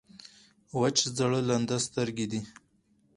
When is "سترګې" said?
1.87-2.25